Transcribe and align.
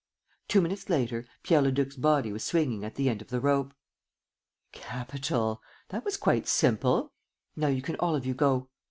Two 0.47 0.61
minutes 0.61 0.89
later, 0.89 1.27
Pierre 1.43 1.61
Leduc's 1.61 1.95
body 1.95 2.31
was 2.33 2.43
swinging 2.43 2.83
at 2.83 2.95
the 2.95 3.07
end 3.07 3.21
of 3.21 3.27
the 3.29 3.39
rope. 3.39 3.71
"Capital, 4.71 5.61
that 5.89 6.03
was 6.03 6.17
quite 6.17 6.47
simple! 6.47 7.13
Now 7.55 7.67
you 7.67 7.83
can 7.83 7.97
all 7.97 8.15
of 8.15 8.25
you 8.25 8.33
go. 8.33 8.67